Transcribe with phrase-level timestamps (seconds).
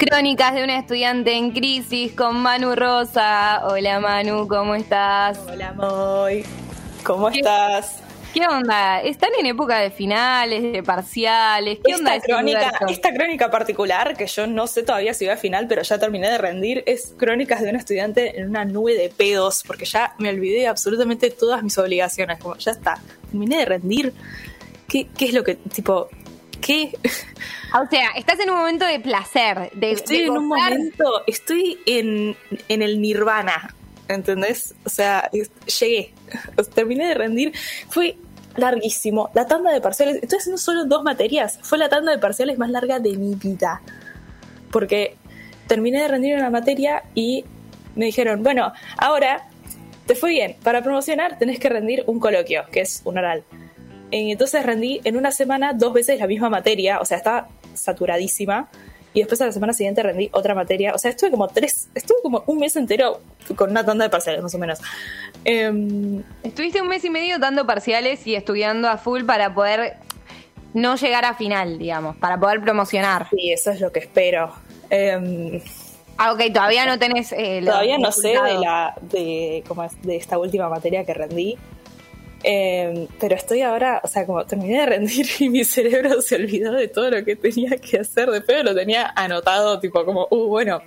[0.00, 3.60] Crónicas de una estudiante en crisis con Manu Rosa.
[3.68, 5.38] Hola Manu, ¿cómo estás?
[5.46, 6.44] Hola Moy,
[7.04, 8.02] ¿cómo estás?
[8.34, 9.00] ¿Qué onda?
[9.00, 11.78] ¿Están en época de finales, de parciales?
[11.84, 12.20] ¿Qué esta onda?
[12.20, 15.98] Crónica, esta crónica particular, que yo no sé todavía si va a final, pero ya
[15.98, 20.14] terminé de rendir, es Crónicas de una estudiante en una nube de pedos, porque ya
[20.18, 22.38] me olvidé de absolutamente todas mis obligaciones.
[22.38, 22.98] Como ya está,
[23.30, 24.12] terminé de rendir.
[24.90, 26.08] ¿Qué, qué es lo que, tipo,
[26.60, 26.92] qué?
[27.80, 29.70] O sea, estás en un momento de placer.
[29.74, 32.36] De, estoy de en un momento, estoy en,
[32.68, 33.74] en el nirvana,
[34.08, 34.74] ¿entendés?
[34.84, 35.50] O sea, es-
[35.80, 36.12] llegué,
[36.74, 37.52] terminé de rendir,
[37.88, 38.16] fue
[38.56, 39.30] larguísimo.
[39.32, 42.70] La tanda de parciales, estoy haciendo solo dos materias, fue la tanda de parciales más
[42.70, 43.80] larga de mi vida.
[44.72, 45.16] Porque
[45.68, 47.44] terminé de rendir una materia y
[47.94, 49.48] me dijeron, bueno, ahora
[50.06, 53.44] te fue bien, para promocionar tenés que rendir un coloquio, que es un oral.
[54.10, 58.68] Entonces rendí en una semana dos veces la misma materia, o sea, estaba saturadísima.
[59.12, 60.94] Y después a la semana siguiente rendí otra materia.
[60.94, 63.20] O sea, estuve como tres, estuve como un mes entero
[63.56, 64.78] con una tanda de parciales, más o menos.
[65.44, 69.96] Em, Estuviste un mes y medio dando parciales y estudiando a full para poder
[70.74, 73.26] no llegar a final, digamos, para poder promocionar.
[73.30, 74.52] sí, eso es lo que espero.
[76.22, 77.32] Ah, ok, todavía no tenés.
[77.32, 81.56] eh, todavía no sé de la de, cómo es, de esta última materia que rendí.
[82.42, 86.72] Em, pero estoy ahora, o sea, como terminé de rendir y mi cerebro se olvidó
[86.72, 88.30] de todo lo que tenía que hacer.
[88.30, 90.80] Después lo tenía anotado, tipo como, uh, bueno,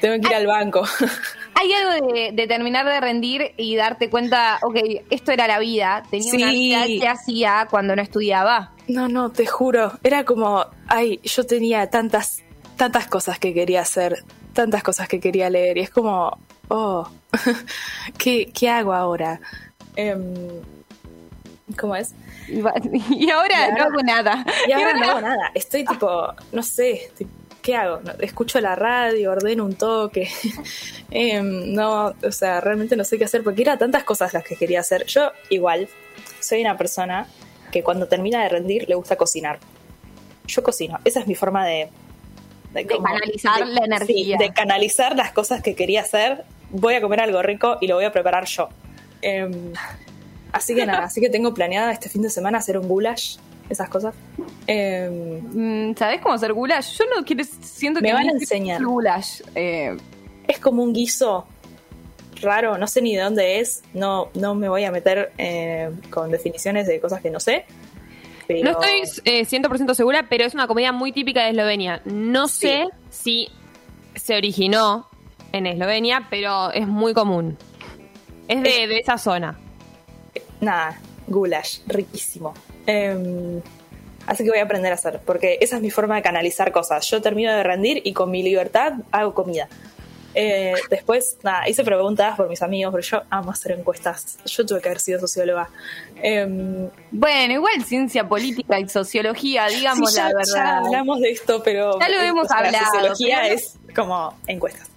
[0.00, 0.82] tengo que ir al banco.
[1.54, 4.76] Hay algo de, de terminar de rendir y darte cuenta, ok,
[5.10, 6.54] esto era la vida, tenía una Sí.
[6.54, 8.72] vida que hacía cuando no estudiaba.
[8.86, 9.92] No, no, te juro.
[10.04, 12.42] Era como, ay, yo tenía tantas,
[12.76, 14.22] tantas cosas que quería hacer,
[14.54, 15.78] tantas cosas que quería leer.
[15.78, 16.38] Y es como,
[16.68, 17.08] oh,
[18.18, 19.40] ¿qué, qué hago ahora?
[19.98, 20.22] Em,
[21.76, 22.14] ¿Cómo es?
[22.48, 22.72] Y, va-
[23.10, 24.46] y ahora Y ahora- no hago nada.
[24.66, 25.50] Y ahora no hago nada.
[25.54, 27.10] Estoy tipo, no sé,
[27.62, 28.00] ¿qué hago?
[28.20, 30.28] Escucho la radio, ordeno un toque.
[31.10, 34.56] Em, no, o sea, realmente no sé qué hacer porque eran tantas cosas las que
[34.56, 35.04] quería hacer.
[35.06, 35.88] Yo, igual,
[36.40, 37.26] soy una persona
[37.72, 39.58] que cuando termina de rendir le gusta cocinar.
[40.46, 40.98] Yo cocino.
[41.04, 41.88] Esa es mi forma de.
[42.72, 44.36] De canalizar la energía.
[44.38, 46.44] sí, de canalizar las cosas que quería hacer.
[46.70, 48.68] Voy a comer algo rico y lo voy a preparar yo.
[49.22, 49.72] Em,
[50.52, 53.36] así que nada, así que tengo planeada este fin de semana hacer un goulash,
[53.68, 54.14] esas cosas.
[54.66, 55.40] Em,
[55.90, 56.96] Mm, ¿Sabés cómo hacer goulash?
[56.98, 58.82] Yo no quiero, siento Me que van a enseñar.
[58.84, 59.42] goulash.
[59.54, 59.96] Eh,
[60.46, 61.46] es como un guiso
[62.40, 66.30] raro, no sé ni de dónde es, no, no me voy a meter eh, con
[66.30, 67.64] definiciones de cosas que no sé.
[68.46, 72.00] Pero No estoy eh, 100% segura, pero es una comida muy típica de Eslovenia.
[72.06, 72.60] No Sí.
[72.68, 73.48] sé si
[74.14, 75.06] se originó
[75.52, 77.58] en Eslovenia, pero es muy común.
[78.48, 79.58] Es de, de esa zona.
[80.60, 82.54] nada, goulash, riquísimo.
[82.86, 83.60] Em,
[84.26, 87.06] así que voy a aprender a hacer, porque esa es mi forma de canalizar cosas.
[87.10, 89.68] Yo termino de rendir y con mi libertad hago comida.
[90.34, 94.38] Eh, después, nada, hice preguntas por mis amigos, pero yo amo hacer encuestas.
[94.44, 95.68] Yo tuve que haber sido socióloga.
[96.22, 100.78] Em, bueno, igual ciencia política y sociología, digamos sí, ya, la ya verdad.
[100.86, 104.34] hablamos de esto, pero Ya lo hemos o sea, La hablado, sociología pero es como
[104.46, 104.88] encuestas.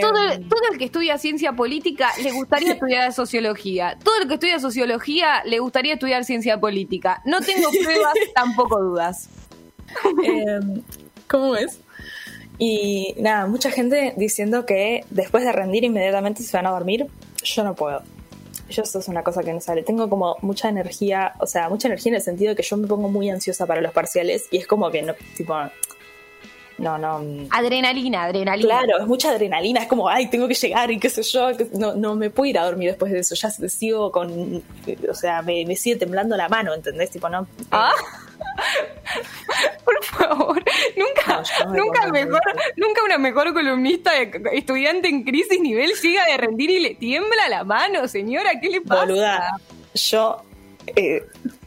[0.00, 0.12] Todo,
[0.48, 3.98] todo el que estudia ciencia política le gustaría estudiar sociología.
[4.02, 7.20] Todo el que estudia sociología le gustaría estudiar ciencia política.
[7.24, 9.28] No tengo pruebas, tampoco dudas.
[10.24, 10.82] Em,
[11.28, 11.80] ¿Cómo es?
[12.58, 17.06] Y nada, mucha gente diciendo que después de rendir inmediatamente se van a dormir.
[17.42, 18.02] Yo no puedo.
[18.70, 19.82] Yo eso es una cosa que no sale.
[19.82, 22.86] Tengo como mucha energía, o sea, mucha energía en el sentido de que yo me
[22.86, 25.54] pongo muy ansiosa para los parciales y es como que no, tipo,
[26.82, 27.46] no, no.
[27.52, 28.80] Adrenalina, adrenalina.
[28.80, 31.94] Claro, es mucha adrenalina, es como, ay, tengo que llegar y qué sé yo, no,
[31.94, 34.60] no me puedo ir a dormir después de eso, ya sigo con,
[35.08, 37.10] o sea, me, me sigue temblando la mano, ¿entendés?
[37.10, 37.46] Tipo, no.
[37.70, 37.92] Ah.
[39.84, 40.64] Por favor,
[40.96, 42.40] nunca, No, me nunca mejor,
[42.76, 47.48] nunca una mejor columnista de estudiante en crisis nivel llega de rendir y le tiembla
[47.48, 49.02] la mano, señora, ¿qué le pasa?
[49.02, 49.60] Boluda,
[49.94, 50.42] yo,
[50.96, 51.22] eh,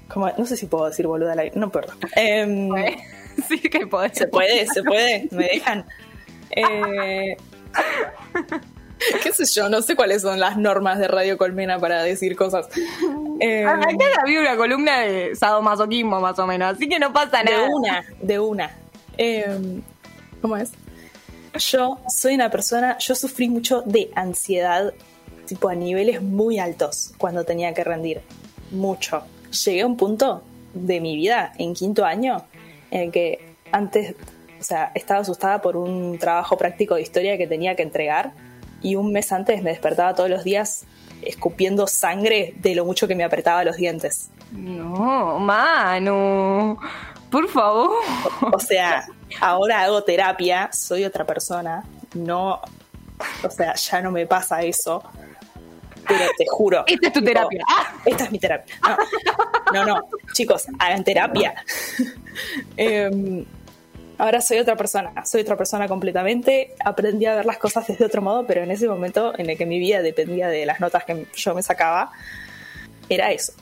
[0.10, 1.88] como, no sé si puedo decir boluda, aire, no puedo.
[2.18, 2.70] Em,
[3.48, 4.18] Sí que podés.
[4.18, 5.86] se puede, se puede, me dejan.
[6.52, 7.36] Eh,
[9.24, 12.68] qué sé yo, no sé cuáles son las normas de Radio Colmena para decir cosas.
[13.40, 17.44] Em, Acá había una columna de sadomasoquismo más o menos, así que no pasa de
[17.46, 17.70] nada.
[17.70, 18.72] una, de una.
[19.18, 19.82] Em,
[20.42, 20.72] ¿Cómo es?
[21.58, 24.94] Yo soy una persona, yo sufrí mucho de ansiedad,
[25.46, 28.22] tipo a niveles muy altos cuando tenía que rendir.
[28.72, 29.24] Mucho.
[29.66, 30.44] Llegué a un punto
[30.74, 32.46] de mi vida, en quinto año,
[32.92, 34.16] en el que antes,
[34.60, 38.34] o sea, estaba asustada por un trabajo práctico de historia que tenía que entregar
[38.82, 40.86] y un mes antes me despertaba todos los días
[41.22, 44.30] escupiendo sangre de lo mucho que me apretaba los dientes.
[44.52, 46.78] No, mano.
[47.30, 47.92] Por favor.
[48.54, 49.08] O sea,
[49.42, 51.84] ahora hago terapia, soy otra persona,
[52.14, 52.62] no,
[53.44, 55.04] o sea, ya no me pasa eso.
[56.08, 56.84] Pero te juro.
[56.86, 57.64] Esta es tu tipo, terapia.
[58.06, 58.76] Esta es mi terapia.
[59.74, 60.02] No, no, no.
[60.34, 61.56] chicos, hagan terapia.
[62.78, 63.46] Em,
[64.18, 66.74] ahora soy otra persona, soy otra persona completamente.
[66.84, 69.66] Aprendí a ver las cosas desde otro modo, pero en ese momento en el que
[69.66, 72.12] mi vida dependía de las notas que yo me sacaba,
[73.10, 73.54] era eso.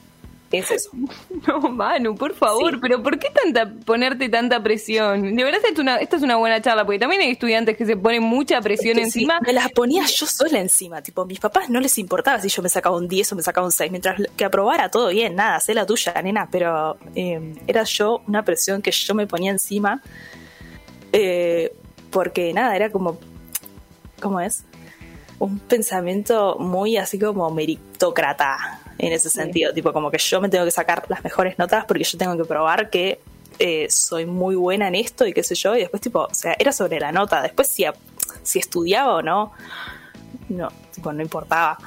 [0.53, 0.91] Es eso.
[1.45, 2.79] No, Manu, por favor, Sí.
[2.81, 5.35] pero ¿por qué tanta ponerte tanta presión?
[5.35, 7.85] De verdad, esta es, una, esta es una buena charla, porque también hay estudiantes que
[7.85, 9.39] se ponen mucha presión Es que sí, encima.
[9.45, 11.01] me las ponía yo sola encima.
[11.01, 13.41] Tipo, a mis papás no les importaba si yo me sacaba un 10 o me
[13.43, 13.91] sacaba un 6.
[13.91, 16.47] Mientras que aprobara todo bien, nada, sé la tuya, nena.
[16.49, 20.01] Pero eh, era yo una presión que yo me ponía encima.
[21.11, 21.73] eh,
[22.09, 23.17] porque nada, era como.
[24.21, 24.63] ¿Cómo es?
[25.39, 29.73] Un pensamiento muy así como meritócrata en ese sentido.
[29.73, 32.45] Tipo, como que yo me tengo que sacar las mejores notas porque yo tengo que
[32.45, 33.19] probar que
[33.59, 35.75] eh, soy muy buena en esto y qué sé yo.
[35.75, 37.41] Y después, tipo, o sea, era sobre la nota.
[37.41, 37.93] Después, si, a-
[38.41, 39.51] si estudiaba o no,
[40.49, 41.77] no, tipo, no importaba.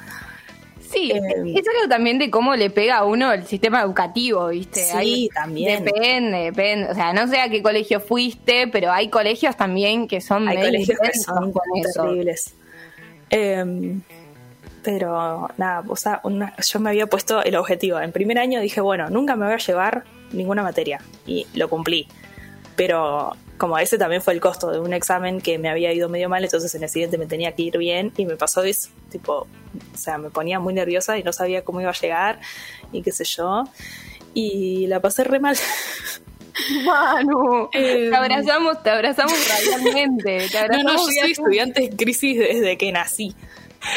[0.89, 1.19] Sí, Eh,
[1.53, 4.85] es algo también de cómo le pega a uno el sistema educativo, ¿viste?
[4.85, 5.83] Sí, también.
[5.83, 6.89] Depende, depende.
[6.89, 10.55] O sea, no sé a qué colegio fuiste, pero hay colegios también que son Hay
[10.55, 11.53] colegios que son
[11.93, 12.53] terribles.
[13.29, 14.01] Em,
[14.87, 17.99] pero nada, o sea, una- yo me había puesto el objetivo.
[17.99, 21.01] En primer año dije, bueno, nunca me voy a llevar ninguna materia.
[21.25, 22.07] Y lo cumplí.
[22.77, 26.29] Pero como ese también fue el costo de un examen que me había ido medio
[26.29, 28.87] mal, entonces en el siguiente me tenía que ir bien y me pasó eso.
[29.09, 29.33] Tipo,
[29.93, 32.39] o sea, me ponía muy nerviosa y no sabía cómo iba a llegar
[32.93, 33.65] y qué sé yo.
[34.33, 35.57] Y la pasé re mal.
[36.85, 40.47] Manu, Eh, te abrazamos, te abrazamos radialmente.
[40.49, 43.35] Te No, abrazamos no, yo soy estudiante en crisis desde que nací.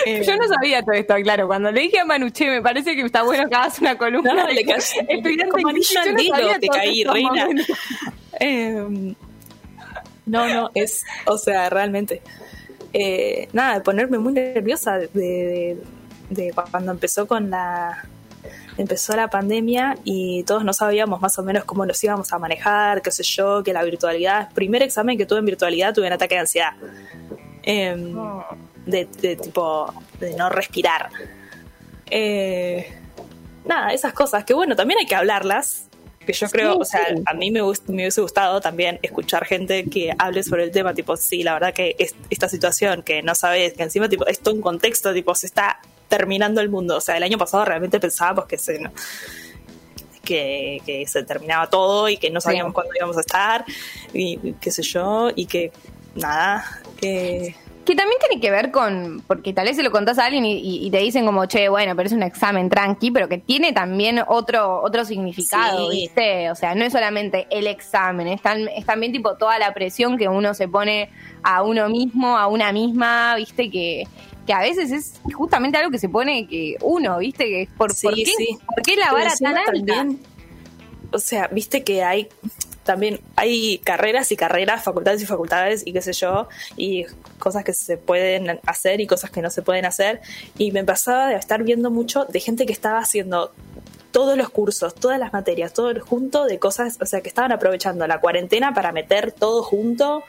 [0.07, 1.47] Eh, Yo no sabía todo esto, claro.
[1.47, 4.33] Cuando le dije a Manu, che, me parece que está bueno que hagas una columna.
[4.35, 4.77] No, de le caí-
[5.09, 7.49] estudiante como anillo al dedo te caí, reina.
[8.43, 9.15] Eh,
[10.27, 12.23] no, no, es, o sea, realmente.
[12.93, 15.83] eh, nada, de ponerme muy nerviosa de, de-
[16.31, 18.05] de cuando empezó con la.
[18.79, 23.03] Empezó la pandemia y todos no sabíamos más o menos cómo nos íbamos a manejar,
[23.03, 24.51] qué sé yo, que la virtualidad.
[24.55, 26.73] Primer examen que tuve en virtualidad tuve un ataque de ansiedad.
[27.63, 28.15] Em,
[28.87, 31.11] de, de tipo, de no respirar.
[32.11, 32.93] Eh,
[33.65, 35.87] nada, esas cosas que bueno, también hay que hablarlas.
[36.27, 37.67] Que yo creo, o sea, a mí me, me
[38.03, 41.97] hubiese gustado también escuchar gente que hable sobre el tema, tipo, sí, la verdad que
[41.99, 45.81] es- esta situación que no sabes, que encima, tipo, esto en contexto, tipo, se está
[46.09, 46.97] terminando el mundo.
[46.99, 48.93] O sea, el año pasado realmente pensábamos que se, no-
[50.23, 52.75] que, que se terminaba todo y que no sabíamos Sí.
[52.75, 53.65] cuándo íbamos a estar,
[54.13, 55.73] y y qué sé yo, y que
[56.15, 57.57] nada, que
[57.91, 60.53] Que también tiene que ver con, porque tal vez se lo contás a alguien y,
[60.61, 63.73] y- y te dicen como, che, bueno, pero es un examen tranqui, pero que tiene
[63.73, 66.03] también otro, otro significado, Sí.
[66.03, 66.53] ¿viste?
[66.53, 70.17] O sea, no es solamente el examen, es, tam- es también tipo toda la presión
[70.17, 71.11] que uno se pone
[71.43, 73.69] a uno mismo, a una misma, ¿viste?
[73.71, 74.05] Que,
[74.47, 77.45] que a veces es justamente algo que se pone que uno, ¿viste?
[77.47, 78.59] Que por, Sí, ¿por, qué, sí.
[78.73, 79.73] ¿por qué la vara tan alta?
[79.73, 80.21] también,
[81.13, 82.29] o sea, viste que hay
[82.91, 87.05] también hay carreras y carreras, facultades y facultades y qué sé yo, y
[87.39, 90.21] cosas que se pueden hacer y cosas que no se pueden hacer.
[90.59, 93.53] Y me pasaba de estar viendo mucho de gente que estaba haciendo
[94.11, 98.05] todos los cursos, todas las materias, todo junto de cosas, o sea, que estaban aprovechando
[98.09, 100.25] la cuarentena para meter todo junto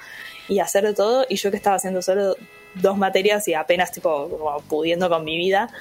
[0.48, 2.36] y hacer de todo, y yo que estaba haciendo solo
[2.76, 5.72] dos materias y apenas tipo pudiendo con mi vida,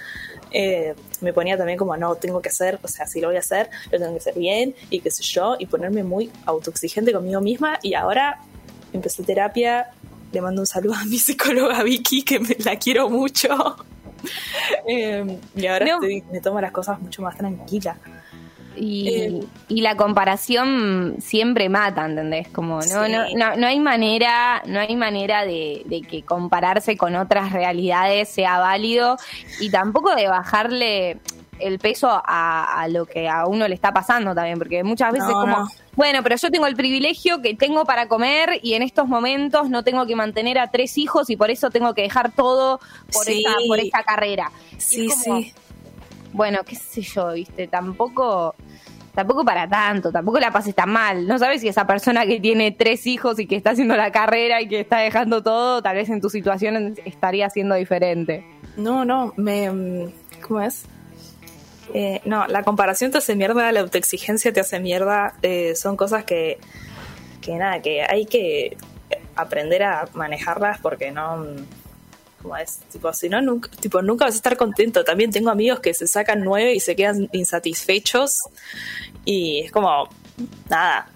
[0.51, 3.41] eh, me ponía también como, no, tengo que hacer, o sea, si lo voy a
[3.41, 7.41] hacer, lo tengo que hacer bien y qué sé yo, y ponerme muy autoexigente conmigo
[7.41, 8.41] misma, y ahora
[8.93, 9.91] empecé terapia,
[10.33, 13.49] le mando un saludo a mi psicóloga Vicky, que me la quiero mucho.
[14.87, 15.95] Eh, y ahora No.
[15.95, 17.97] estoy- me tomo las cosas mucho más tranquila.
[18.77, 22.49] Y, Eh, y la comparación siempre mata, ¿entendés?
[22.49, 23.13] Como no, Sí.
[23.13, 28.29] no, no, no hay manera, no hay manera de, de que compararse con otras realidades
[28.29, 29.17] sea válido
[29.61, 31.19] y tampoco de bajarle
[31.59, 35.29] el peso a, a lo que a uno le está pasando también, porque muchas veces
[35.29, 35.69] No, como, no.
[35.95, 39.85] bueno, pero yo tengo el privilegio que tengo para comer y en estos momentos no
[39.85, 42.81] tengo que mantener a tres hijos y por eso tengo que dejar todo
[43.13, 43.45] por, Sí.
[43.47, 44.51] esa, por esta carrera.
[44.79, 45.53] Sí, es como, sí.
[46.33, 48.55] Bueno, qué sé yo, viste, tampoco,
[49.15, 51.27] tampoco para tanto, tampoco la pases tan mal.
[51.27, 54.61] No sabes si esa persona que tiene tres hijos y que está haciendo la carrera
[54.61, 58.45] y que está dejando todo, tal vez en tu situación estaría siendo diferente.
[58.77, 60.11] No, no, me.
[60.47, 60.85] ¿Cómo es?
[61.93, 65.35] Eh, no, la comparación te hace mierda, la autoexigencia te hace mierda.
[65.43, 66.59] eh, son cosas que,
[67.41, 68.77] que nada, que hay que
[69.35, 71.45] aprender a manejarlas porque no.
[72.43, 75.05] Como es, tipo, si no, nunca, tipo, nunca vas a estar contento.
[75.05, 78.39] También tengo amigos que se sacan nueve y se quedan insatisfechos
[79.25, 80.09] y es como,
[80.69, 81.09] nada,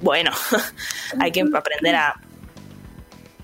[0.00, 0.30] bueno,
[1.20, 2.14] hay que aprender a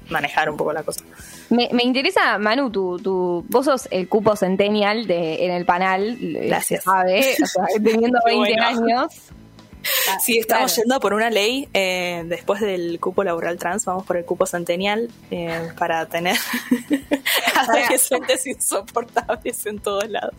[0.09, 1.02] manejar un poco la cosa.
[1.50, 6.19] Me, me interesa, Manu, tu, tu, vos sos el cupo centennial de, en el panel.
[6.49, 6.85] Gracias.
[6.85, 7.37] ¿sabe?
[7.43, 8.66] O sea, teniendo 20 Bueno.
[8.66, 9.12] años.
[10.22, 10.82] Sí, estamos Claro.
[10.82, 15.08] yendo por una ley, eh, después del cupo laboral trans, vamos por el cupo centennial
[15.30, 16.36] eh, para tener
[17.56, 20.34] adolescentes insoportables en todos lados.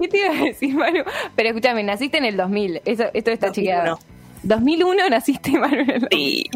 [0.00, 1.04] ¿Qué te iba a decir, Manu?
[1.36, 2.82] Pero escúchame, naciste en el 2000.
[2.84, 3.52] Eso, esto está 2001.
[3.52, 3.98] chequeado.
[4.42, 5.80] 2001 naciste, Manu.
[5.80, 6.50] En el Y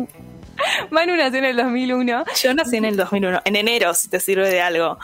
[0.91, 2.25] Manu nació en el 2001.
[2.43, 4.99] yo nací en el 2001, en enero, si te sirve de algo.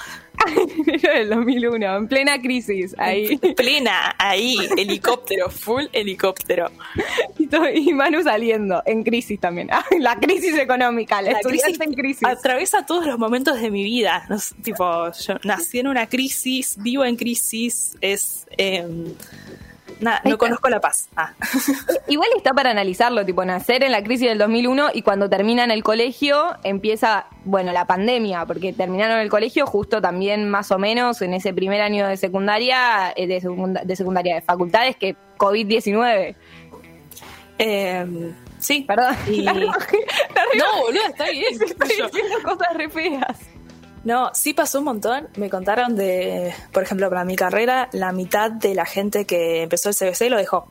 [0.87, 2.94] Enero del 2001, en plena crisis.
[2.99, 3.37] Ahí.
[3.56, 6.70] Plena, ahí, helicóptero, full helicóptero.
[7.38, 9.68] Y, todo- y Manu saliendo, en crisis también.
[9.73, 12.25] Ah, La crisis económica, la, La crisis en crisis.
[12.26, 14.25] atraviesa todos los momentos de mi vida.
[14.28, 18.47] No tipo, yo nací en una crisis, vivo en crisis, es...
[18.56, 18.87] eh,
[20.00, 21.09] nada, no conozco la paz.
[21.16, 21.33] Ah.
[22.09, 25.83] Igual está para analizarlo, tipo nacer en la crisis del 2001 y cuando terminan el
[25.83, 31.35] colegio empieza, bueno, la pandemia, porque terminaron el colegio justo también más o menos en
[31.35, 36.35] ese primer año de secundaria, eh, de, secunda- de secundaria, de facultades, que COVID-19.
[37.59, 39.14] Eh, sí, Perdón.
[39.28, 39.66] Y- La la.
[40.57, 41.52] No, boludo, está bien.
[41.62, 43.38] Estoy diciendo cosas re feas.
[44.04, 45.28] No, sí pasó un montón.
[45.37, 49.90] Me contaron de, por ejemplo, para mi carrera, la mitad de la gente que empezó
[49.90, 50.66] el CBC lo dejó.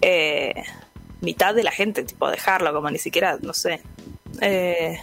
[0.00, 0.54] Eh,
[1.20, 3.82] mitad de la gente, tipo, dejarlo, como ni siquiera, no sé,
[4.40, 4.98] eh,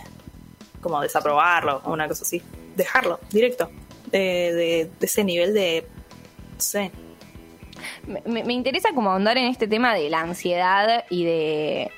[0.82, 2.42] como desaprobarlo o una cosa así.
[2.76, 3.70] Dejarlo, directo.
[4.12, 5.88] De, de- ese nivel de,
[6.54, 6.92] no sé.
[8.08, 11.92] Me, me- me interesa como ahondar en este tema de la ansiedad y de,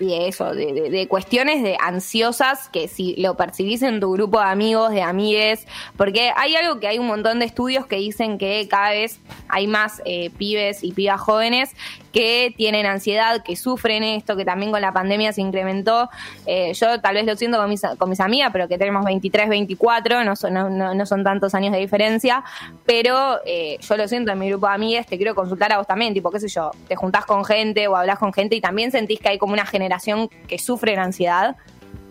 [0.00, 4.12] y de eso, de, de- de cuestiones de ansiosas que si lo percibís en tu
[4.12, 7.96] grupo de amigos, de amigues, porque hay algo que hay un montón de estudios que
[7.96, 11.70] dicen que cada vez hay más eh, pibes y pibas jóvenes
[12.14, 16.08] que tienen ansiedad, que sufren esto, que también con la pandemia se incrementó.
[16.46, 19.48] Eh, yo tal vez lo siento con mis, con mis amigas, pero que tenemos 23,
[19.48, 22.44] 24, no son, tantos años de diferencia,
[22.86, 25.88] pero eh, yo lo siento en mi grupo de amigas, te quiero consultar a vos
[25.88, 28.92] también, tipo, qué sé yo, te juntás con gente o hablas con gente y también
[28.92, 31.56] sentís que hay como una generación que sufre ansiedad.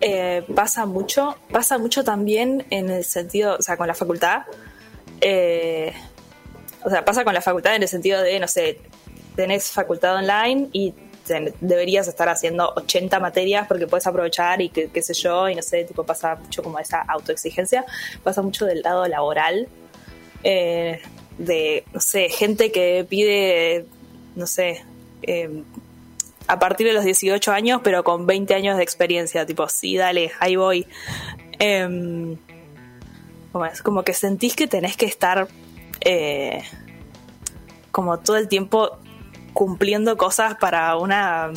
[0.02, 4.42] Eh, pasa mucho, pasa mucho también en el sentido, o sea, con la facultad.
[6.86, 8.82] O sea, pasa con la facultad en el sentido de, no sé,
[9.36, 10.94] tenés facultad online y
[11.62, 15.84] deberías estar haciendo 80 materias porque puedes aprovechar y qué sé yo, y no sé,
[15.86, 17.86] tipo pasa mucho como esa autoexigencia,
[18.24, 19.68] pasa mucho del lado laboral,
[20.44, 21.02] eh,
[21.38, 23.86] de, no sé, gente que pide,
[24.36, 24.84] no sé,
[25.22, 25.64] eh,
[26.48, 30.32] a partir de los 18 años, pero con 20 años de experiencia, tipo, sí, dale,
[30.40, 30.86] ahí voy.
[31.60, 32.38] Em,
[33.54, 35.48] como, es, como que sentís que tenés que estar
[36.02, 36.64] eh,
[37.92, 38.98] como todo el tiempo
[39.54, 41.50] cumpliendo cosas para una...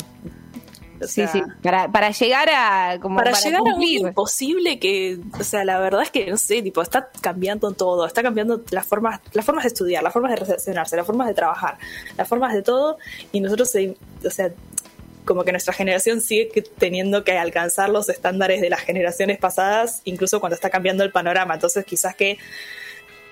[1.01, 3.99] o Sí, sea, sí, para, para llegar a como para, llegar cumplir.
[3.99, 7.71] a un imposible que, o sea, la verdad es que, no sé, tipo, está cambiando
[7.73, 11.27] todo, está cambiando las formas, las formas de estudiar, las formas de relacionarse, las formas
[11.27, 11.77] de trabajar,
[12.17, 12.97] las formas de todo,
[13.31, 13.71] y nosotros,
[14.25, 14.51] o sea,
[15.23, 20.39] como que nuestra generación sigue teniendo que alcanzar los estándares de las generaciones pasadas, incluso
[20.39, 22.39] cuando está cambiando el panorama, entonces quizás que,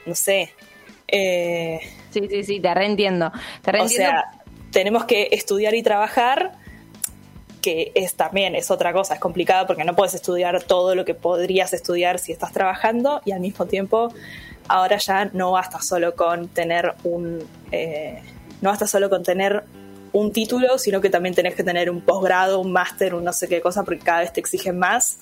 [0.05, 0.53] no sé,
[1.07, 1.79] eh,
[2.11, 3.31] Sí, sí, sí, te reentiendo.
[3.61, 4.23] Te o sea,
[4.75, 6.51] tenemos que estudiar y trabajar,
[7.61, 11.13] que es también es otra cosa, es complicado porque no puedes estudiar todo lo que
[11.13, 14.13] podrías estudiar si estás trabajando y al mismo tiempo
[14.67, 17.41] ahora ya no basta solo con tener un
[17.71, 18.21] eh,
[18.61, 19.63] no basta solo con tener
[20.11, 23.47] un título, sino que también tenés que tener un posgrado, un máster, un no sé
[23.47, 25.19] qué cosa, porque cada vez te exigen más.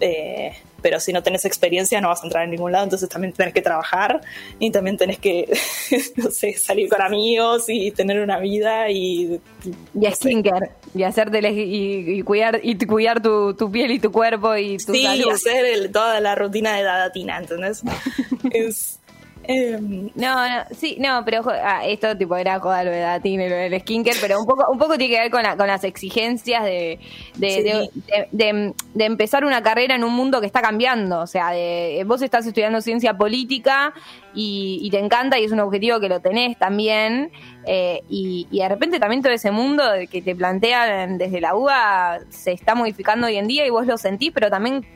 [0.00, 0.52] Eh,
[0.86, 3.52] pero si no tenés experiencia no vas a entrar en ningún lado, entonces también tenés
[3.52, 4.20] que trabajar
[4.60, 5.48] y también tenés que,
[6.16, 9.40] no sé, salir con amigos y tener una vida y...
[9.64, 14.54] y skincare, y hacerte y, y cuidar y cuidar tu, tu piel y tu cuerpo
[14.56, 15.32] y tu Sí, salud.
[15.32, 17.82] hacer el- toda la rutina de Dadatina, ¿entendés?
[18.52, 19.00] es...
[19.48, 23.48] em, No, no, sí, no, pero ah, esto tipo era joda lo de Datin y
[23.48, 25.84] lo del skincare, pero un poco, un poco tiene que ver con, la- con las
[25.84, 26.98] exigencias de,
[27.36, 27.62] de, Sí.
[27.62, 31.20] de- de- de- empezar una carrera en un mundo que está cambiando.
[31.20, 33.92] O sea, de, vos estás estudiando ciencia política
[34.34, 37.30] y, y te encanta y es un objetivo que lo tenés también.
[37.68, 42.20] eh, y, y de repente también todo ese mundo que te plantean desde la UBA
[42.28, 44.86] se está modificando hoy en día y vos lo sentís, pero también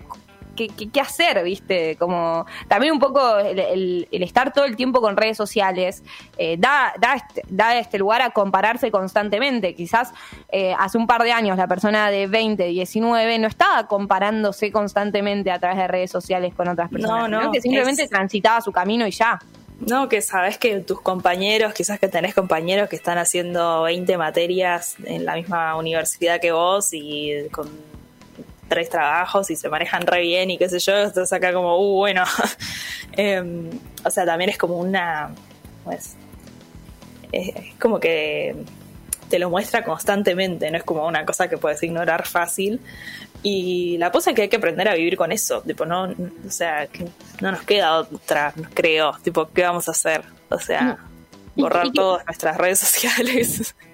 [0.69, 1.97] qué, qué- qué hacer, ¿viste?
[1.97, 6.03] Como también un poco el, el- el estar todo el tiempo con redes sociales
[6.37, 9.75] eh, da, da, este, da este lugar a compararse constantemente.
[9.75, 10.13] Quizás
[10.53, 15.51] eh, hace un par de años la persona de 20, 19 no estaba comparándose constantemente
[15.51, 18.61] a través de redes sociales con otras personas, No, no, sino que simplemente es- transitaba
[18.61, 19.39] su camino y ya.
[19.81, 24.97] No, que sabes que tus compañeros, quizás que tenés compañeros que están haciendo 20 materias
[25.05, 27.67] en la misma universidad que vos y con
[28.71, 31.97] tres trabajos y se manejan re bien y qué sé yo, estás acá como, uh,
[31.97, 32.25] bueno.
[33.13, 33.69] Em,
[34.05, 35.35] o sea, también es como una.
[35.85, 36.15] Pues,
[37.33, 38.55] es, es como que
[39.29, 42.81] te lo muestra constantemente, no es como una cosa que puedes ignorar fácil.
[43.43, 45.61] Y la cosa es que hay que aprender a vivir con eso.
[45.63, 47.07] Tipo, no, o sea, que
[47.41, 49.13] no nos queda otra, creo.
[49.23, 50.23] Tipo, ¿qué vamos a hacer?
[50.51, 50.99] O sea,
[51.57, 53.75] Y- borrar todas nuestras redes sociales.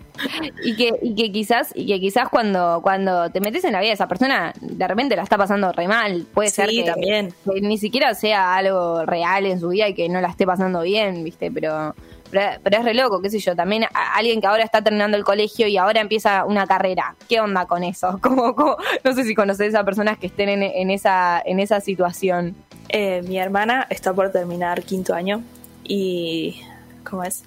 [0.64, 3.88] Y que, y que quizás, y que quizás cuando, cuando te metes en la vida
[3.90, 6.26] de esa persona, de repente la está pasando re mal.
[6.34, 7.34] Puede ser que, también.
[7.44, 10.82] que ni siquiera sea algo real en su vida y que no la esté pasando
[10.82, 11.50] bien, ¿viste?
[11.50, 11.94] Pero,
[12.30, 13.54] pero, pero es re loco, qué sé yo.
[13.54, 17.14] También a- alguien que ahora está terminando el colegio y ahora empieza una carrera.
[17.28, 18.18] ¿Qué onda con eso?
[18.22, 21.80] Como, como- no sé si conoces a personas que estén en, en esa, en esa
[21.80, 22.54] situación.
[22.88, 25.42] Eh, mi hermana está por terminar quinto año
[25.84, 26.60] y.
[27.08, 27.44] ¿Cómo es?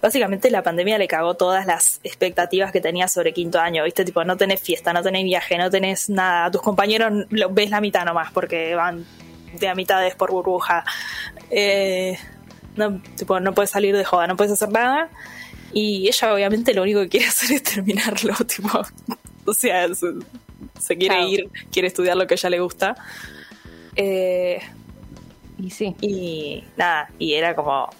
[0.00, 4.04] Básicamente la pandemia le cagó todas las expectativas que tenía sobre quinto año, ¿viste?
[4.04, 6.50] Tipo, no tenés fiesta, no tenés viaje, no tenés nada.
[6.50, 9.04] Tus compañeros lo- ves la mitad nomás porque van
[9.58, 10.84] de a mitades por burbuja.
[11.50, 12.16] Eh,
[12.76, 15.08] no, tipo, no puedes salir de joda, no puedes hacer nada.
[15.72, 18.80] Y ella obviamente lo único que quiere hacer es terminarlo, tipo,
[19.46, 20.06] o sea, se,
[20.80, 21.28] se quiere Claro.
[21.28, 22.94] ir, quiere estudiar lo que a ella le gusta.
[23.96, 24.60] Eh,
[25.58, 25.96] Y sí.
[26.00, 27.90] y nada, y era como,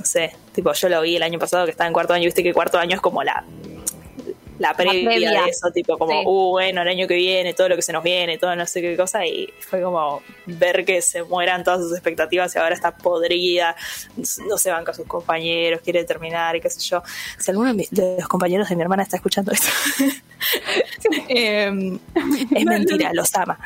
[0.00, 2.42] no sé, tipo, yo lo vi el año pasado que estaba en cuarto año, viste
[2.42, 3.44] que cuarto año es como la,
[4.58, 5.42] la previa, previa.
[5.44, 6.22] de eso, tipo, como, Sí.
[6.26, 8.82] uh, bueno, el año que viene, todo lo que se nos viene, todo no sé
[8.82, 12.94] qué cosa, y fue como ver que se mueran todas sus expectativas y ahora está
[12.96, 13.74] podrida,
[14.48, 17.02] no se van con sus compañeros, quiere terminar y qué sé yo.
[17.38, 19.68] Si alguno de mi- de los compañeros de mi hermana está escuchando esto,
[21.28, 21.98] em,
[22.54, 23.58] es mentira, los ama.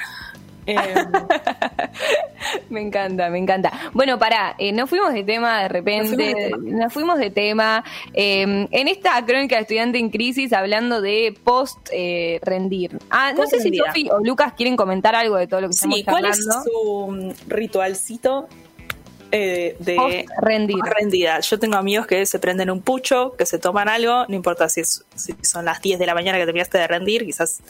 [0.67, 0.79] Em,
[2.71, 3.73] Me encanta, me encanta.
[3.93, 7.85] Bueno, pará, eh, nos fuimos de tema de repente, Nos fuimos de tema.
[8.13, 12.99] Eh, en esta crónica de estudiante en crisis, hablando de post-rendir.
[13.11, 13.77] ah, no sé si.
[13.77, 17.09] Sofi o Lucas quieren comentar algo de todo lo que estamos Sí, ¿cuál es su
[17.11, 18.49] mm, ritualcito
[19.33, 20.77] eh, de Post-rendir.
[20.85, 21.41] rendida?
[21.41, 24.81] Yo tengo amigos que se prenden un pucho, que se toman algo, no importa si,
[24.81, 27.61] es- si son las 10 de la mañana que terminaste de rendir, quizás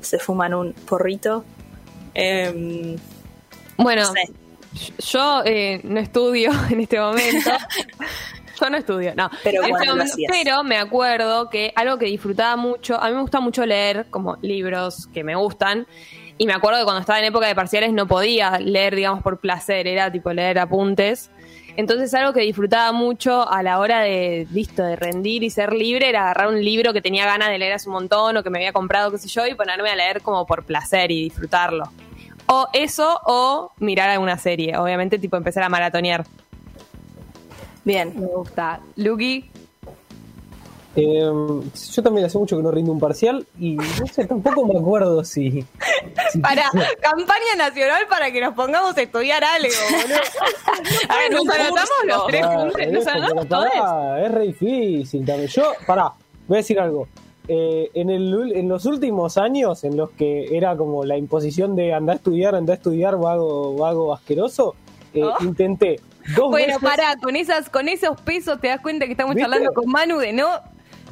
[0.00, 1.44] se fuman un porrito.
[2.14, 2.96] Em,
[3.76, 4.30] Bueno, no sé.
[5.12, 7.50] yo eh, no estudio en este momento.
[8.60, 9.28] Yo no estudio, no.
[9.42, 10.30] Pero este momento- hacías.
[10.32, 14.36] pero me acuerdo que algo que disfrutaba mucho, a mí me gusta mucho leer como
[14.42, 15.88] libros que me gustan.
[16.38, 19.40] Y me acuerdo que cuando estaba en época de parciales no podía leer, digamos, por
[19.40, 21.32] placer, era tipo leer apuntes.
[21.76, 26.08] Entonces algo que disfrutaba mucho a la hora de, listo, de rendir y ser libre
[26.08, 28.58] era agarrar un libro que tenía ganas de leer hace un montón o que me
[28.58, 31.90] había comprado, qué sé yo, y ponerme a leer como por placer y disfrutarlo.
[32.46, 34.76] O eso, o mirar alguna serie.
[34.76, 36.24] Obviamente, tipo, empezar a maratonear.
[37.84, 38.12] Bien.
[38.18, 38.80] Me gusta.
[38.96, 39.50] Luki,
[40.96, 41.28] Eh,
[41.92, 45.24] yo también hace mucho que no rindo un parcial y no sé, tampoco me acuerdo
[45.24, 45.64] si.
[46.30, 50.20] si- para campaña nacional para que nos pongamos a estudiar algo, boludo.
[51.08, 54.22] A ver, nos anotamos los tres juntos, nos anotamos todos.
[54.22, 55.48] Es re difícil también.
[55.48, 56.12] Yo, pará,
[56.46, 57.08] voy a decir algo.
[57.46, 61.76] Eh, en, el, ul- en los últimos años, en los que era como la imposición
[61.76, 64.74] de andar a estudiar, andar a estudiar, vago, vago asqueroso,
[65.12, 65.34] eh, Oh.
[65.44, 66.00] intenté
[66.36, 66.82] dos Bueno, veces.
[66.82, 69.48] pará, con esas, con esos pesos te das cuenta que estamos ¿Viste?
[69.50, 70.46] charlando con Manu de no,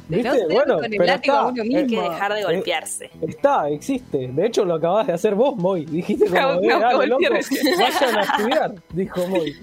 [0.09, 0.31] de no ¿Viste?
[0.39, 1.79] ser Bueno, con el pero látigo a está, uno eh, mismo.
[1.79, 3.09] Hay que dejar de golpearse.
[3.21, 4.27] Está, existe.
[4.33, 5.85] De hecho, lo acabas de hacer vos, Moy.
[5.85, 7.77] Dijiste como, No, eh, no, dale, volví loco, recién.
[7.79, 9.55] vayan a estudiar, dijo Moy.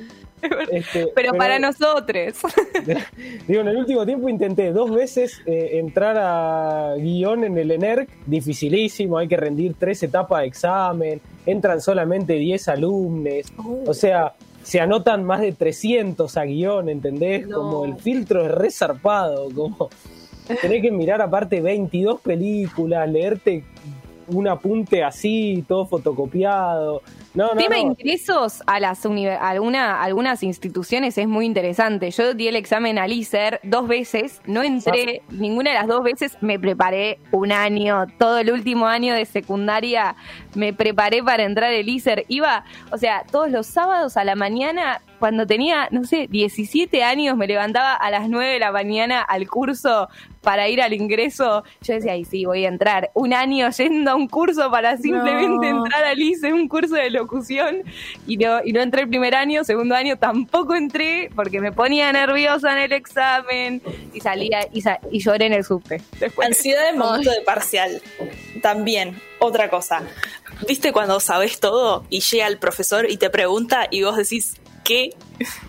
[0.70, 2.34] Este, pero, para nosotros.
[3.46, 8.08] Digo, en el último tiempo intenté dos veces eh, entrar a guion en el ENERC,
[8.26, 13.52] dificilísimo, hay que rendir tres etapas de examen, entran solamente 10 alumnos,
[13.86, 17.46] o sea, se anotan más de 300 a guion, ¿entendés?
[17.46, 17.58] No.
[17.58, 19.90] Como el filtro es re zarpado, como
[20.60, 23.64] tenés que mirar aparte 22 películas, leerte
[24.28, 27.02] un apunte así, todo fotocopiado.
[27.32, 27.82] No, no, Tema no.
[27.82, 32.10] ingresos a las alguna, algunas instituciones es muy interesante.
[32.10, 36.36] Yo di el examen al ISER dos veces, no entré ninguna de las dos veces,
[36.40, 40.16] me preparé un año, todo el último año de secundaria
[40.54, 42.24] me preparé para entrar al ISER.
[42.28, 47.36] Iba, o sea, todos los sábados a la mañana cuando tenía, no sé, 17 años,
[47.36, 50.08] me levantaba a las 9 de la mañana al curso
[50.40, 51.62] para ir al ingreso.
[51.82, 53.10] Yo decía, ay, sí, voy a entrar.
[53.14, 57.82] Un año yendo a un curso para simplemente entrar al ICE, un curso de locución.
[58.26, 62.10] Y no, y no entré el primer año, segundo año tampoco entré porque me ponía
[62.12, 63.82] nerviosa en el examen
[64.14, 66.00] y salía y, sa- y lloré en el subte.
[66.18, 68.00] Después, Ansiedad en momento de parcial.
[68.62, 70.02] También, otra cosa.
[70.66, 74.56] ¿Viste cuando sabes todo y llega el profesor y te pregunta y vos decís,
[74.90, 75.10] ¿qué?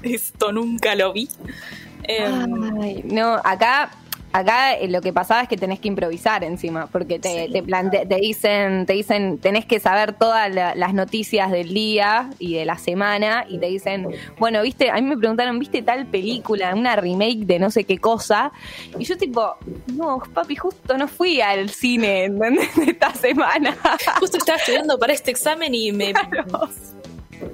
[0.04, 1.30] Esto nunca lo vi.
[2.04, 3.92] Em, Ay, no, acá,
[4.34, 7.52] acá eh, lo que pasaba es que tenés que improvisar encima, porque te, Sí.
[7.54, 12.32] te, plante- te dicen, te dicen, tenés que saber todas la- las noticias del día
[12.40, 14.08] y de la semana, y te dicen,
[14.40, 18.00] bueno, viste, a mí me preguntaron, ¿viste tal película, una remake de no sé qué
[18.00, 18.52] cosa?
[18.98, 19.56] Y yo tipo,
[19.94, 22.70] no, papi, justo no fui al cine ¿entendés?
[22.88, 23.78] esta semana.
[24.20, 26.14] justo estaba estudiando para este examen y me...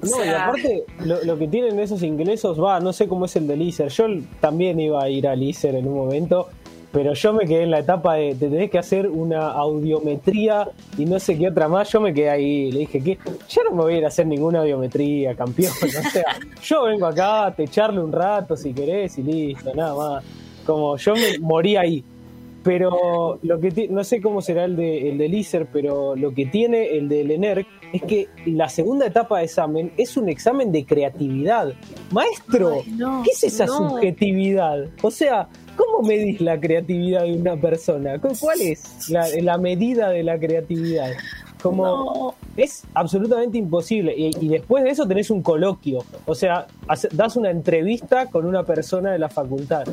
[0.04, 3.36] No, O y aparte, lo, lo que tienen esos ingresos, va, no sé cómo es
[3.36, 3.90] el del ISER.
[3.90, 4.06] Yo
[4.40, 6.50] también iba a ir al ISER en un momento,
[6.92, 11.06] pero yo me quedé en la etapa de te tenés que hacer una audiometría y
[11.06, 11.92] no sé qué otra más.
[11.92, 13.18] Yo me quedé ahí, le dije que
[13.50, 15.74] yo no me voy a ir a hacer ninguna audiometría, campeón.
[15.84, 20.24] O sea, yo vengo acá a techarle un rato si querés y listo, nada más.
[20.66, 22.04] Como yo me morí ahí.
[22.68, 26.46] Pero lo que no sé cómo será el de el del ISER, pero lo que
[26.46, 30.86] tiene el del ENERC es que la segunda etapa de examen es un examen de
[30.86, 31.74] creatividad.
[32.12, 33.90] Maestro, Ay, no, ¿qué es esa no.
[33.92, 34.86] subjetividad?
[35.02, 38.20] O sea, ¿cómo medís la creatividad de una persona?
[38.20, 41.12] ¿Cu- ¿Cuál es la, la medida de la creatividad?
[41.64, 42.36] Como No.
[42.58, 44.14] es absolutamente imposible.
[44.16, 46.04] Y, y después de eso tenés un coloquio.
[46.26, 46.68] O sea,
[47.14, 49.86] das una entrevista con una persona de la facultad.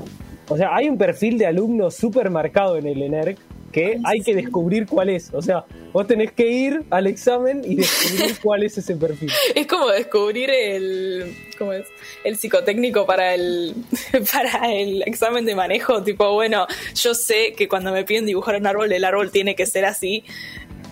[0.48, 3.38] O sea, hay un perfil de alumno súper marcado en el ENERC
[3.74, 5.35] que hay que descubrir cuál es.
[5.35, 9.33] O sea, vos tenés que ir al examen y descubrir cuál es ese perfil.
[9.52, 11.85] Es como descubrir el, ¿cómo es?
[12.22, 13.74] el psicotécnico para el,
[14.33, 16.04] para el examen de manejo.
[16.04, 19.66] Tipo, bueno, yo sé que cuando me piden dibujar un árbol, el árbol tiene que
[19.66, 20.22] ser así.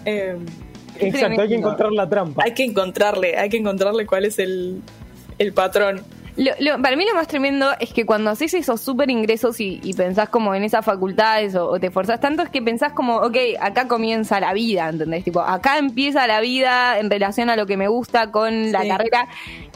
[0.04, 0.36] Eh,
[0.98, 2.42] Exacto, hay que encontrar la trampa.
[2.44, 4.82] hay que encontrarle, hay que encontrarle cuál es el,
[5.38, 6.02] el patrón.
[6.36, 9.80] Lo- lo- para mí lo más tremendo es que cuando haces esos súper ingresos y,
[9.82, 13.16] y pensás como en esas facultades o, o te esforzás tanto, es que pensás como,
[13.16, 15.24] ok, acá comienza la vida, ¿entendés?
[15.24, 19.28] Tipo, acá empieza la vida en relación a lo que me gusta con la carrera.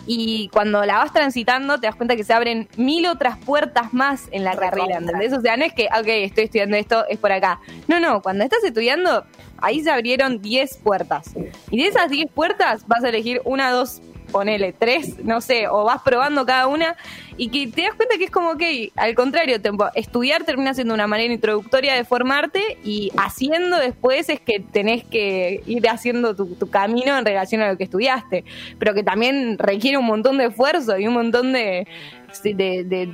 [0.07, 4.29] Y cuando la vas transitando, te das cuenta que se abren mil otras puertas más
[4.31, 4.71] en la Recontra.
[4.79, 5.33] carrera, ¿entendés?
[5.35, 7.61] O sea, no es que, ok, estoy estudiando esto, es por acá.
[7.88, 9.25] No, no, cuando estás estudiando,
[9.59, 11.33] ahí se abrieron 10 puertas.
[11.71, 14.01] Y de esas 10 puertas vas a elegir una, dos,
[14.37, 16.94] ponele tres, no sé, o vas probando cada una
[17.38, 18.62] y que te das cuenta que es como, ok,
[18.94, 19.57] al contrario,
[19.94, 25.62] estudiar termina siendo una manera introductoria de formarte y haciendo después es que tenés que
[25.64, 28.44] ir haciendo tu, camino en relación a lo que estudiaste,
[28.79, 31.87] pero que también requiere un montón de esfuerzo y un montón de,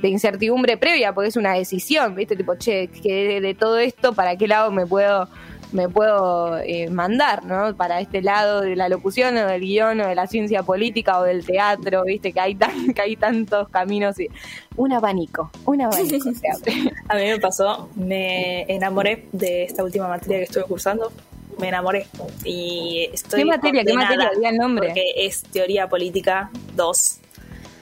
[0.03, 2.35] incertidumbre previa, porque es una decisión, ¿viste?
[2.35, 5.29] Tipo, che, que de todo esto, ¿para qué lado me puedo
[5.73, 7.75] me puedo eh, mandar, ¿no?
[7.75, 11.23] Para este lado de la locución o del guion o de la ciencia política o
[11.23, 14.29] del teatro, viste que hay tan, que hay tantos caminos y
[14.77, 16.29] un abanico, un abanico.
[17.09, 21.11] A mí me pasó, me enamoré de esta última materia que estuve cursando.
[21.59, 22.07] Me enamoré.
[22.43, 23.41] Y estoy.
[23.41, 23.83] ¿Qué materia?
[23.83, 24.31] ¿Qué materia?
[24.35, 24.87] Diga el nombre.
[24.87, 27.19] Porque es teoría política 2.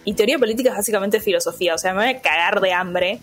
[0.03, 1.75] Y teoría política es básicamente filosofía.
[1.75, 3.19] O sea, me voy a cagar de hambre.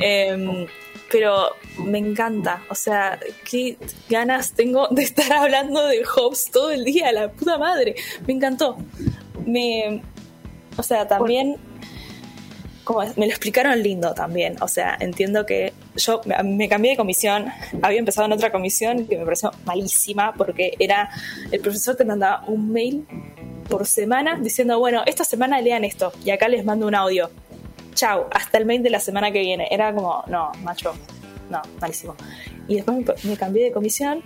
[0.00, 0.66] Em,
[1.14, 2.64] pero me encanta.
[2.68, 3.76] O sea, qué
[4.10, 7.94] ganas tengo de estar hablando de Hobbes todo el día, la puta madre.
[8.26, 8.76] Me encantó.
[9.46, 10.02] Me.
[10.76, 11.56] O sea, también.
[12.82, 14.56] como me lo explicaron lindo también.
[14.60, 17.46] O sea, entiendo que yo me- me cambié de comisión,
[17.80, 21.10] había empezado en otra comisión que me pareció malísima porque era
[21.52, 23.06] el profesor te mandaba un mail
[23.70, 27.30] por semana diciendo, bueno, esta semana lean esto y acá les mando un audio.
[27.94, 29.68] Chau, hasta el mail de la semana que viene.
[29.70, 30.94] Era como, no, macho,
[31.50, 32.14] no, malísimo.
[32.68, 34.22] Y después me, me cambié de comisión.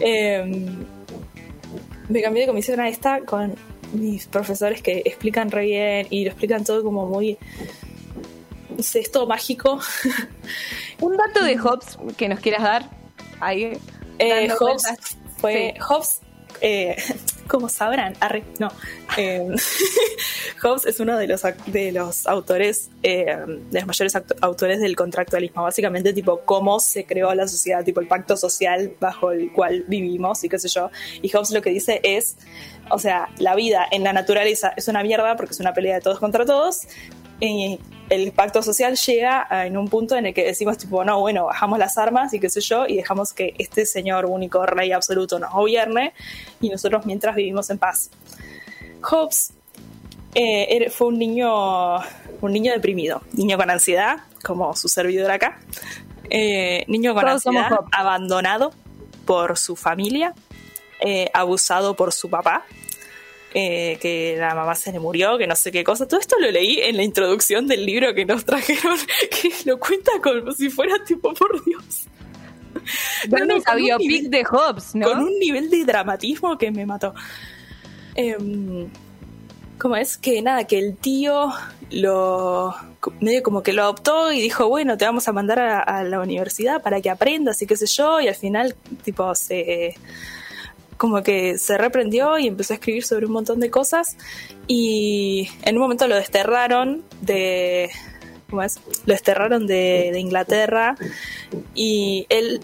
[0.00, 0.66] eh,
[2.08, 3.54] me cambié de comisión a esta con
[3.92, 7.38] mis profesores que explican re bien y lo explican todo como muy.
[9.12, 9.80] Todo mágico.
[11.00, 12.90] Un dato de Hobbes que nos quieras dar.
[13.40, 13.76] Ahí.
[14.18, 14.82] Eh, Hobbes
[15.38, 15.74] fue.
[15.74, 15.80] Sí.
[15.80, 16.20] Hobbes,
[16.60, 16.96] eh,
[17.48, 18.70] como sabrán, arre, no.
[19.16, 19.48] Eh,
[20.62, 23.36] Hobbes es uno de los, de los autores, eh,
[23.70, 25.62] de los mayores autores del contractualismo.
[25.62, 30.44] Básicamente, tipo, cómo se creó la sociedad, tipo, el pacto social bajo el cual vivimos
[30.44, 30.90] y qué sé yo.
[31.22, 32.36] Y Hobbes lo que dice es.
[32.90, 36.00] O sea, la vida en la naturaleza es una mierda porque es una pelea de
[36.00, 36.86] todos contra todos.
[37.40, 41.20] Y el pacto social llega a- en un punto en el que decimos tipo, no,
[41.20, 44.92] bueno, bajamos las armas y qué sé yo, y dejamos que este señor único rey
[44.92, 46.14] absoluto nos gobierne
[46.60, 48.10] y nosotros mientras vivimos en paz.
[49.02, 49.52] Hobbes
[50.34, 51.96] eh, fue un niño,
[52.40, 55.58] un niño deprimido, niño con ansiedad, como su servidor acá.
[56.30, 58.72] Eh, niño con Todos ansiedad, abandonado
[59.24, 60.34] por su familia,
[61.00, 62.64] eh, abusado por su papá,
[63.54, 66.06] eh, que la mamá se le murió, que no sé qué cosa.
[66.06, 68.96] Todo esto lo leí en la introducción del libro que nos trajeron,
[69.30, 72.06] que lo cuenta como si fuera tipo, por Dios.
[73.28, 75.08] No, no, con un biopic nivel- de Hobbes, ¿no?
[75.08, 77.14] con un nivel de dramatismo que me mató.
[78.14, 78.88] Em,
[79.78, 80.16] ¿Cómo es?
[80.16, 81.52] Que nada, que el tío
[81.90, 82.74] lo
[83.20, 86.20] medio como que lo adoptó y dijo, bueno, te vamos a mandar a, a la
[86.20, 89.94] universidad para que aprendas y qué sé yo, y al final tipo se
[90.98, 94.16] como que se reprendió y empezó a escribir sobre un montón de cosas
[94.66, 97.90] y en un momento lo desterraron de
[98.50, 98.80] ¿cómo es?
[99.06, 100.96] Lo desterraron de, de Inglaterra
[101.74, 102.60] y él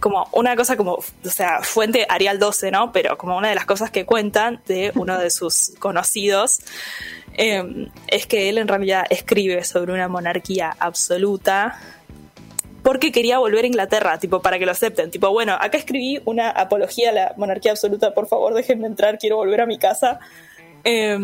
[0.00, 2.90] como una cosa como, o sea, fuente Arial 12, ¿no?
[2.90, 6.60] Pero como una de las cosas que cuentan de uno de sus conocidos
[7.34, 11.78] eh, es que él en realidad escribe sobre una monarquía absoluta
[12.82, 15.10] porque quería volver a Inglaterra, tipo, para que lo acepten.
[15.10, 19.36] Tipo, bueno, acá escribí una apología a la monarquía absoluta, por favor, déjenme entrar, quiero
[19.36, 20.18] volver a mi casa.
[20.84, 21.14] Eh,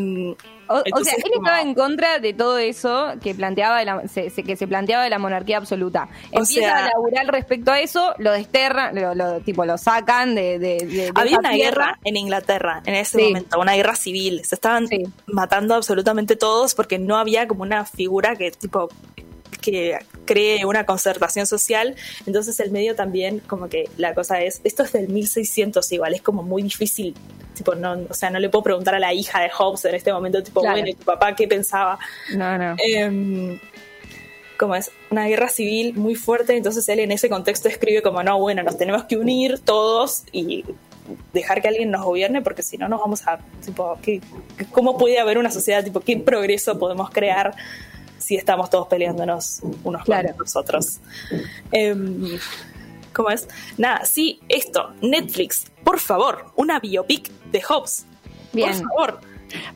[0.68, 4.30] O, sea, él como- estaba en contra de todo eso que planteaba de la, se-
[4.30, 6.08] se- que se planteaba de la monarquía absoluta.
[6.30, 10.58] Empieza sea- a laburar respecto a eso, lo desterran, lo, lo- tipo lo sacan de,
[10.60, 11.84] de, de- Había una tierra.
[11.86, 13.24] guerra en Inglaterra en ese Sí.
[13.24, 14.42] momento, una guerra civil.
[14.44, 15.02] Se estaban Sí.
[15.26, 18.90] matando absolutamente todos porque no había como una figura que tipo
[19.60, 21.96] que cree una concertación social.
[22.26, 26.22] Entonces el medio también como que la cosa es, esto es del 1600 igual, es
[26.22, 27.14] como muy difícil.
[27.54, 30.12] Tipo, no, o sea, no le puedo preguntar a la hija de Hobbes en este
[30.12, 30.76] momento, tipo, Claro.
[30.76, 31.98] bueno, ¿y tu papá qué pensaba?
[32.36, 32.76] No, no.
[32.78, 33.58] Em,
[34.58, 38.38] como es una guerra civil muy fuerte, entonces él en ese contexto escribe como, no,
[38.38, 40.64] bueno, nos tenemos que unir todos y
[41.32, 44.20] dejar que alguien nos gobierne porque si no nos vamos a, tipo, ¿qué,
[44.72, 47.54] ¿cómo puede haber una sociedad, tipo, qué progreso podemos crear
[48.18, 50.30] si estamos todos peleándonos unos Claro.
[50.30, 50.98] con los otros?
[51.72, 52.38] Em,
[53.12, 53.48] ¿Cómo es?
[53.78, 58.06] Nada, sí, esto, Netflix, por favor, una biopic de Hobbes.
[58.52, 58.70] Bien.
[58.70, 59.20] Por favor.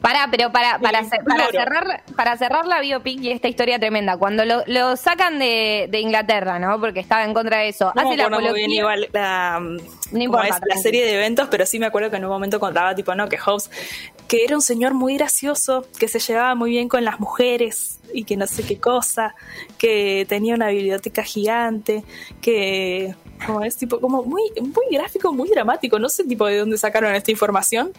[0.01, 1.03] Para, pero para, para,
[1.51, 6.01] cerrar, para cerrar la biopic y esta historia tremenda, cuando lo, lo sacan de, de
[6.01, 6.81] Inglaterra, ¿no?
[6.81, 7.93] Porque estaba en contra de eso.
[7.95, 9.61] No hace la acuerdo muy bien apología- igual la,
[10.11, 12.61] como importa, es, la serie de eventos, pero sí me acuerdo que en un momento
[12.61, 13.71] contaba, tipo, no, que Hobbes,
[14.29, 18.25] que era un señor muy gracioso, que se llevaba muy bien con las mujeres y
[18.25, 19.35] que no sé qué cosa,
[19.79, 22.05] que tenía una biblioteca gigante,
[22.41, 23.15] que
[23.47, 27.15] como es tipo como muy muy gráfico, muy dramático, no sé tipo de dónde sacaron
[27.15, 27.93] esta información,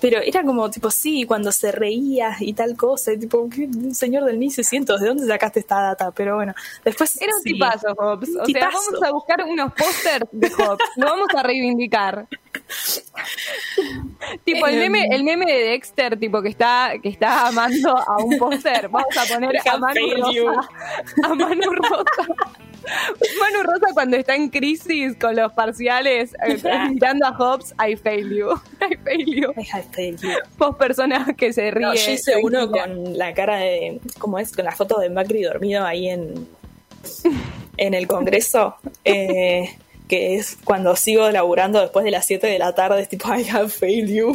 [0.00, 4.24] pero era como tipo sí, cuando se reía y tal cosa, y tipo un señor
[4.24, 6.10] del 1600, ¿de dónde sacaste esta data?
[6.12, 7.52] Pero bueno, después Era un sí.
[7.54, 8.28] tipazo, Hobbes.
[8.30, 10.86] Un O sea, vamos a buscar unos pósters de Hobbes.
[10.96, 12.26] lo vamos a reivindicar.
[14.44, 14.80] tipo el Em.
[14.92, 18.88] meme, el meme de Dexter, tipo que está, que está amando a un póster.
[18.88, 20.00] Vamos a poner a Manu.
[20.16, 20.68] Rosa.
[21.24, 22.04] A Manu Rosa.
[23.40, 26.58] Manu Rosa cuando está en crisis con los parciales, eh,
[26.90, 28.52] mirando a Hobbes, I fail you.
[28.80, 29.50] I fail you.
[29.56, 30.30] I failed you.
[30.58, 31.88] Vos personas que se ríen.
[31.88, 34.00] No, yo hice uno con la cara de.
[34.18, 34.52] ¿Cómo es?
[34.52, 36.48] Con la foto de Macri dormido ahí en.
[37.78, 38.76] En el Congreso.
[39.04, 39.68] eh,
[40.08, 43.02] que es cuando sigo laburando después de las 7 de la tarde.
[43.02, 44.34] Es tipo, I have failed you.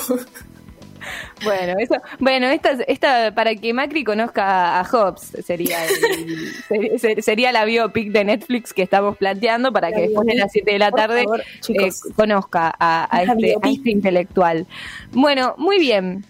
[1.43, 7.23] Bueno, eso, bueno, esta, esta, para que Macri conozca a Hobbes, sería el- ser- ser-
[7.23, 10.79] sería la biopic de Netflix que estamos planteando para que después de las 7 de
[10.79, 14.65] la tarde favor, eh, conozca a, este, a este intelectual.
[15.11, 16.23] Bueno, muy bien.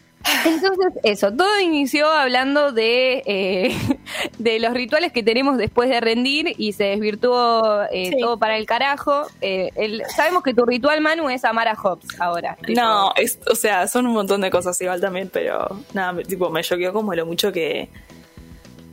[0.45, 3.75] Entonces, eso, todo inició hablando de, eh,
[4.39, 8.17] de los rituales que tenemos después de rendir y se desvirtuó eh, Sí.
[8.19, 9.25] todo para el carajo.
[9.41, 12.57] Eh, el- sabemos que tu ritual, Manu, es amar a Hobbes ahora.
[12.69, 16.49] No, es, o sea, son un montón de cosas igual también, pero nada, me, tipo,
[16.49, 17.89] me choqueó como lo mucho que.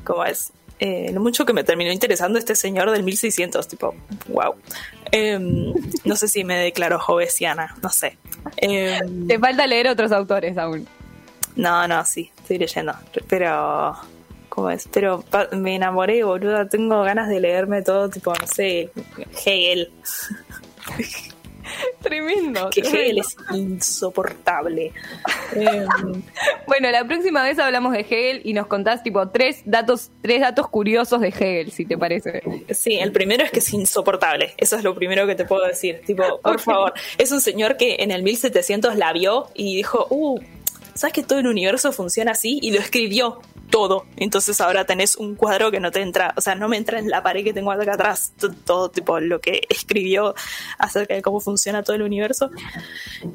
[0.05, 0.53] ¿Cómo es?
[0.81, 3.95] Eh, lo mucho que me terminó interesando este señor del 1600, tipo,
[4.29, 4.55] wow.
[5.11, 5.73] Em,
[6.05, 8.17] no sé si me declaro jovesiana, no sé.
[8.59, 10.87] Em, Te falta leer otros autores aún.
[11.57, 12.95] No, no, sí, estoy leyendo,
[13.29, 13.97] pero.
[14.49, 14.89] ¿Cómo es?
[14.93, 16.69] Pero me enamoré, boluda.
[16.69, 18.91] Tengo ganas de leerme todo, tipo, no sé,
[19.45, 19.93] Hegel.
[22.01, 22.71] Tremendo.
[22.71, 23.03] Que tremendo.
[23.03, 24.93] Hegel es insoportable.
[25.55, 26.23] Em,
[26.67, 30.69] Bueno, la próxima vez hablamos de Hegel y nos contás tipo tres datos, tres datos
[30.69, 32.43] curiosos de Hegel, si te parece.
[32.71, 34.55] Sí, el primero es que es insoportable.
[34.57, 36.01] Eso es lo primero que te puedo decir.
[36.07, 36.95] Tipo, por favor.
[37.19, 40.41] Es un señor que en el 1700 la vio y dijo, uh,
[40.99, 42.59] ¿sabes que todo el universo funciona así?
[42.61, 44.07] Y lo escribió todo.
[44.17, 47.09] Entonces ahora tenés un cuadro que no te entra, o sea, no me entra en
[47.09, 48.33] la pared que tengo acá atrás.
[48.65, 50.35] Todo, tipo lo que escribió
[50.79, 52.51] acerca de cómo funciona todo el universo.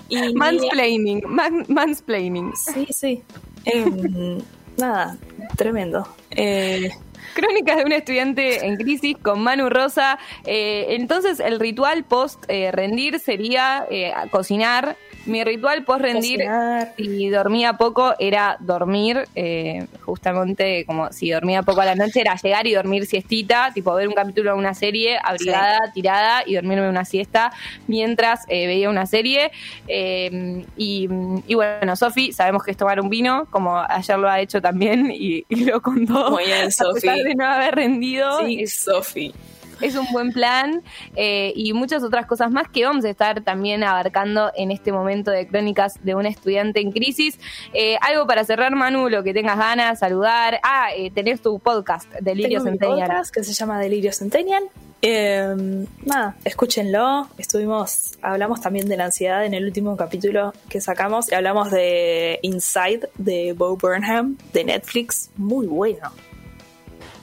[0.10, 2.52] Y Mansplaining, man- mansplaining.
[2.56, 3.24] Sí, sí.
[3.66, 4.40] Em,
[4.78, 5.18] nada,
[5.56, 6.08] tremendo.
[6.32, 6.90] Eh,
[7.36, 10.20] Crónicas de un estudiante en crisis con Manu Rosa.
[10.46, 14.98] Eh, entonces, el ritual post eh, rendir sería eh, cocinar.
[15.26, 16.94] Mi ritual post rendir cocinar.
[16.98, 22.36] si dormía poco era dormir, eh, justamente como si dormía poco a la noche era
[22.36, 26.90] llegar y dormir siestita, tipo ver un capítulo de una serie abrigada, tirada y dormirme
[26.90, 27.52] una siesta
[27.88, 29.52] mientras eh, veía una serie.
[29.88, 31.08] Eh, y,
[31.48, 35.12] y bueno, Sofi, sabemos que es tomar un vino, como ayer lo ha hecho también
[35.12, 36.32] y, y lo contó.
[36.32, 37.08] Muy bien, Sofi.
[37.08, 39.34] de no haber rendido, sí, Sofi.
[39.82, 40.82] Es un buen plan
[41.16, 45.32] eh, y muchas otras cosas más que vamos a estar también abarcando en este momento
[45.32, 47.40] de crónicas de un estudiante en crisis.
[47.74, 50.60] Eh, algo para cerrar, Manu, lo que tengas ganas, saludar.
[50.64, 53.08] Ah, eh, tenés tu podcast, Delirio Tengo mi Centennial.
[53.08, 54.64] podcast que se llama Delirio Centennial.
[55.06, 57.28] Eh, nada, escúchenlo.
[57.38, 62.40] Estuvimos, hablamos también de la ansiedad en el último capítulo que sacamos y hablamos de
[62.42, 65.30] Inside de Bo Burnham de Netflix.
[65.36, 66.10] Muy bueno.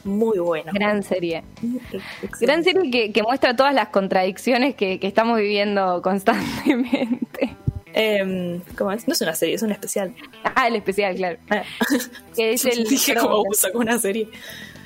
[0.05, 0.73] Muy bueno.
[0.75, 1.43] Gran serie.
[1.63, 2.47] Excelente.
[2.47, 7.57] Gran serie que, que muestra todas las contradicciones que, que estamos viviendo constantemente.
[7.93, 9.07] Eh, ¿Cómo es?
[9.09, 10.15] No es una serie, es un especial.
[10.55, 11.39] Ah, el especial, claro.
[11.51, 11.63] Ah.
[12.37, 14.29] Que es el, Dije como sacó una serie.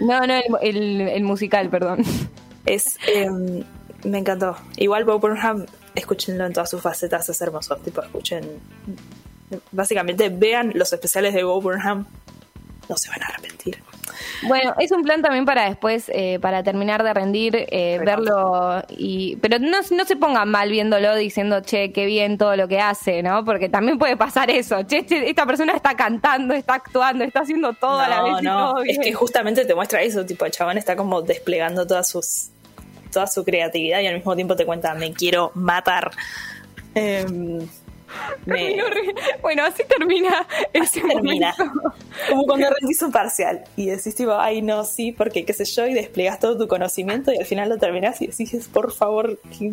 [0.01, 0.43] no, no, el,
[0.77, 2.03] el- el musical, perdón.
[2.67, 3.29] Es, eh,
[4.05, 4.57] me encantó.
[4.79, 7.77] Igual Bo Burnham, escúchenlo en todas sus facetas, es hermoso.
[7.77, 8.43] Tipo, escuchen.
[9.71, 12.07] Básicamente, vean los especiales de Bo Burnham.
[12.89, 13.83] No se van a arrepentir.
[14.43, 19.37] Bueno, es un plan también para después, eh, para terminar de rendir, eh, verlo y...
[19.37, 23.23] Pero no, no se pongan mal viéndolo diciendo, che, qué bien todo lo que hace,
[23.23, 23.45] ¿no?
[23.45, 24.83] Porque también puede pasar eso.
[24.85, 28.45] Che, este- esta persona está cantando, está actuando, está haciendo todo a la vez y
[28.45, 30.25] todo es que justamente te muestra eso.
[30.27, 32.51] Tipo, el chabón está como desplegando todas sus
[33.13, 36.11] toda su creatividad y al mismo tiempo te cuenta, me quiero matar.
[36.97, 37.61] Em,
[38.47, 38.77] me-
[39.43, 40.41] Bueno, así termina
[40.81, 41.55] Así ese termina.
[41.59, 41.83] momento.
[42.29, 45.87] Como cuando rendís un parcial y decís tipo, ay no, sí, porque qué sé yo,
[45.87, 49.73] y desplegas todo tu conocimiento y al final lo terminás y decís, por favor, ¿qué,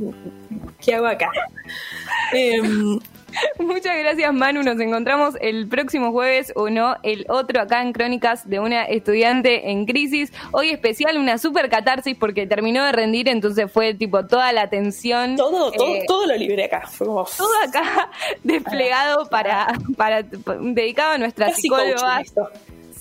[0.83, 1.29] qué hago acá?
[2.33, 2.99] Em,
[3.59, 4.63] Muchas gracias, Manu.
[4.63, 9.71] Nos encontramos el próximo jueves o no, el otro acá en Crónicas de una estudiante
[9.71, 10.31] en crisis.
[10.51, 15.35] Hoy especial, una super catarsis porque terminó de rendir, entonces fue tipo toda la tensión.
[15.35, 16.87] todo, todo, eh, todo lo libré acá.
[16.87, 18.11] Fue como todo acá
[18.43, 22.21] desplegado para, para dedicado a nuestra casi psicóloga.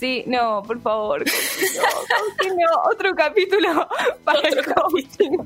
[0.00, 1.22] Sí, no, por favor.
[2.90, 3.86] Otro capítulo
[4.24, 5.36] para Otro el coaching.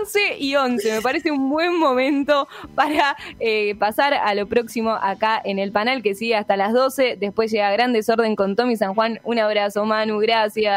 [0.00, 5.40] 11 y 11, me parece un buen momento para eh, pasar a lo próximo acá
[5.44, 7.18] en el panel que sigue hasta las 12.
[7.20, 9.20] Después llega Gran Desorden con Tommy San Juan.
[9.22, 10.76] Un abrazo, Manu, gracias.